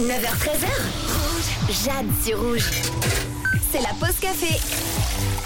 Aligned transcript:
9h13h. 0.00 0.66
Rouge. 1.06 1.84
Jade 1.84 2.06
sur 2.24 2.42
rouge. 2.42 2.68
C'est 3.70 3.80
la 3.80 3.90
pause 3.90 4.18
café. 4.20 4.58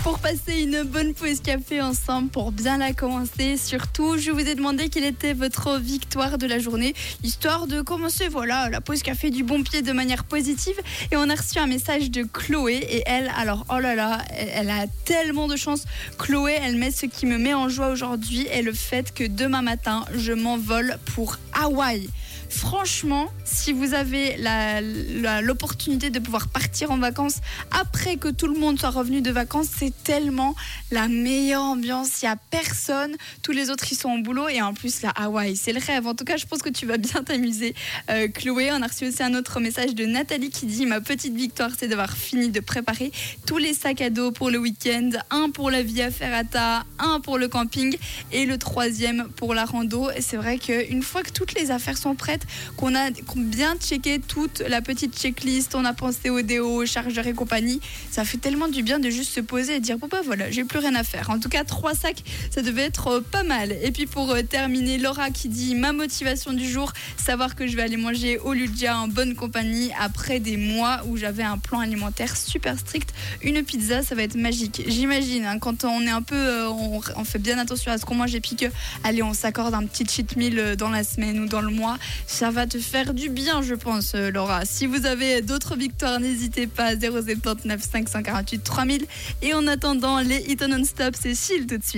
Pour 0.03 0.19
passer 0.21 0.63
une 0.63 0.85
bonne 0.85 1.13
pause 1.13 1.41
café 1.41 1.82
ensemble, 1.82 2.30
pour 2.30 2.50
bien 2.50 2.79
la 2.79 2.95
commencer, 2.95 3.58
surtout, 3.58 4.16
je 4.16 4.30
vous 4.30 4.40
ai 4.40 4.54
demandé 4.54 4.88
quelle 4.88 5.04
était 5.04 5.34
votre 5.34 5.79
victoire 5.79 6.38
de 6.38 6.46
la 6.46 6.58
journée, 6.58 6.95
histoire 7.22 7.66
de 7.66 7.82
commencer, 7.82 8.29
voilà, 8.29 8.71
la 8.71 8.80
pause 8.80 9.03
café 9.03 9.29
du 9.29 9.45
bon 9.45 9.62
pied 9.62 9.83
de 9.83 9.92
manière 9.92 10.24
positive. 10.24 10.76
Et 11.12 11.17
on 11.17 11.28
a 11.28 11.35
reçu 11.35 11.58
un 11.58 11.67
message 11.67 12.10
de 12.10 12.22
Chloé, 12.22 12.76
et 12.76 13.03
elle, 13.04 13.30
alors, 13.37 13.67
oh 13.69 13.78
là 13.78 13.94
là, 13.94 14.22
elle 14.30 14.71
a 14.71 14.87
tellement 15.04 15.46
de 15.46 15.56
chance. 15.56 15.85
Chloé, 16.16 16.56
elle 16.62 16.77
met 16.77 16.91
ce 16.91 17.05
qui 17.05 17.27
me 17.27 17.37
met 17.37 17.52
en 17.52 17.69
joie 17.69 17.88
aujourd'hui, 17.88 18.46
et 18.51 18.62
le 18.62 18.73
fait 18.73 19.12
que 19.12 19.24
demain 19.24 19.60
matin, 19.60 20.06
je 20.16 20.33
m'envole 20.33 20.96
pour 21.15 21.37
Hawaï. 21.52 22.09
Franchement, 22.48 23.29
si 23.45 23.73
vous 23.73 23.95
avez 23.95 24.37
la- 24.37 24.80
la- 24.80 25.41
l'opportunité 25.43 26.10
de 26.10 26.19
pouvoir 26.19 26.48
partir 26.48 26.91
en 26.91 26.98
vacances 26.98 27.37
après 27.70 28.16
que 28.16 28.29
tout 28.29 28.46
le 28.46 28.59
monde 28.59 28.79
soit 28.79 28.91
revenu 28.91 29.20
de 29.20 29.30
vacances, 29.30 29.69
c'est 29.79 29.92
tellement 30.02 30.55
la 30.91 31.09
meilleure 31.09 31.62
ambiance. 31.62 32.20
Il 32.23 32.24
n'y 32.27 32.30
a 32.32 32.37
personne, 32.51 33.15
tous 33.43 33.52
les 33.52 33.70
autres 33.70 33.84
ils 33.93 33.96
sont 33.96 34.10
au 34.10 34.23
boulot 34.23 34.48
et 34.48 34.60
en 34.62 34.74
plus 34.74 35.02
là, 35.02 35.10
Hawaï, 35.16 35.56
c'est 35.56 35.73
le 35.73 35.80
rêve. 35.80 36.06
En 36.06 36.15
tout 36.15 36.24
cas, 36.24 36.37
je 36.37 36.46
pense 36.46 36.60
que 36.62 36.69
tu 36.69 36.87
vas 36.87 36.96
bien 36.96 37.23
t'amuser. 37.23 37.74
Euh, 38.10 38.29
Chloé, 38.29 38.70
on 38.73 38.82
a 38.82 38.87
reçu 38.87 39.07
aussi 39.09 39.23
un 39.23 39.34
autre 39.34 39.60
message 39.60 39.95
de 39.95 40.05
Nathalie 40.07 40.51
qui 40.51 40.66
dit 40.66 40.87
Ma 40.87 41.01
petite 41.01 41.34
victoire, 41.34 41.70
c'est 41.79 41.88
d'avoir 41.88 42.16
fini 42.16 42.48
de 42.51 42.60
préparer 42.60 43.12
tous 43.46 43.59
les 43.59 43.74
sacs 43.74 44.01
à 44.01 44.10
dos 44.10 44.30
pour 44.32 44.51
le 44.51 44.59
week-end. 44.59 45.10
Un 45.30 45.51
pour 45.51 45.70
la 45.70 45.82
Via 45.82 46.10
Ferrata, 46.10 46.84
un 46.98 47.20
pour 47.20 47.38
le 47.38 47.48
camping 47.48 47.96
et 48.32 48.46
le 48.46 48.59
troisième 48.59 49.29
pour 49.37 49.55
la 49.55 49.65
rando. 49.65 50.10
Et 50.10 50.23
c'est 50.23 50.37
vrai 50.37 50.59
qu'une 50.59 51.02
fois 51.02 51.23
que 51.23 51.30
toutes 51.30 51.55
les 51.55 51.70
affaires 51.70 51.96
sont 51.98 52.15
prêtes, 52.15 52.27
qu'on 52.77 52.95
a 52.95 53.10
bien 53.37 53.77
checké 53.77 54.18
toute 54.18 54.60
la 54.60 54.80
petite 54.82 55.18
checklist, 55.18 55.74
on 55.74 55.84
a 55.84 55.92
pensé 55.92 56.30
au 56.30 56.42
déo, 56.42 56.84
chargeur 56.87 57.27
et 57.27 57.32
compagnie, 57.32 57.80
ça 58.10 58.24
fait 58.24 58.38
tellement 58.38 58.68
du 58.68 58.82
bien 58.82 58.98
de 58.98 59.10
juste 59.10 59.32
se 59.32 59.40
poser 59.40 59.76
et 59.76 59.80
dire 59.80 59.98
bon 59.98 60.09
bah 60.09 60.21
voilà, 60.24 60.51
j'ai 60.51 60.65
plus 60.65 60.79
rien 60.79 60.95
à 60.95 61.04
faire. 61.04 61.30
En 61.30 61.38
tout 61.38 61.49
cas, 61.49 61.65
trois 61.65 61.95
sacs, 61.95 62.23
ça 62.51 62.62
devait 62.62 62.82
être 62.82 63.09
euh, 63.09 63.21
pas 63.21 63.43
mal. 63.43 63.76
Et 63.82 63.90
puis 63.90 64.06
pour 64.06 64.31
euh, 64.31 64.43
terminer, 64.43 64.99
Laura 64.99 65.31
qui 65.31 65.49
dit 65.49 65.75
ma 65.75 65.93
motivation 65.93 66.53
du 66.53 66.69
jour, 66.69 66.93
savoir 67.17 67.55
que 67.55 67.67
je 67.67 67.77
vais 67.77 67.83
aller 67.83 67.97
manger 67.97 68.39
au 68.39 68.53
Ludia 68.53 68.99
en 68.99 69.09
bonne 69.09 69.34
compagnie 69.34 69.91
après 69.99 70.41
des 70.41 70.56
mois 70.56 71.01
où 71.06 71.17
j'avais 71.17 71.43
un 71.43 71.59
plan 71.59 71.81
alimentaire 71.81 72.37
super 72.37 72.79
strict. 72.79 73.12
Une 73.43 73.62
pizza, 73.62 74.03
ça 74.03 74.15
va 74.15 74.23
être 74.23 74.37
magique. 74.37 74.83
J'imagine, 74.87 75.45
hein, 75.45 75.59
quand 75.59 75.84
on 75.84 76.03
est 76.03 76.11
un 76.11 76.23
peu, 76.23 76.37
euh, 76.37 76.69
on, 76.69 77.01
on 77.17 77.25
fait 77.25 77.39
bien 77.39 77.59
attention 77.59 77.93
à 77.93 77.99
ce 77.99 78.05
qu'on 78.05 78.15
mange 78.15 78.34
et 78.34 78.41
puis 78.41 78.56
que, 78.56 78.67
allez, 79.05 79.23
on 79.23 79.34
s'accorde 79.34 79.75
un 79.75 79.84
petit 79.87 80.05
cheat 80.06 80.37
meal 80.37 80.77
dans 80.77 80.91
la 80.91 81.05
semaine 81.05 81.41
ou 81.41 81.47
dans 81.47 81.61
le 81.61 81.71
mois, 81.71 81.99
ça 82.27 82.51
va 82.51 82.67
te 82.67 82.79
faire 82.79 83.15
du 83.15 83.29
bien, 83.29 83.63
je 83.63 83.75
pense, 83.75 84.15
euh, 84.15 84.31
Laura. 84.31 84.65
Si 84.65 84.87
vous 84.87 85.07
avez 85.07 85.43
d'autres 85.43 85.77
victoires, 85.77 86.21
n'hésitez 86.21 86.67
pas, 86.67 86.93
079 86.97 87.81
548 87.81 88.63
3000. 88.63 89.07
Et 89.43 89.55
en 89.55 89.67
attendant, 89.67 90.21
les 90.21 90.39
hits 90.49 90.57
non-stop, 90.69 91.15
c'est 91.21 91.35
chill 91.35 91.67
tout 91.67 91.79
de 91.79 91.85
suite. 91.85 91.87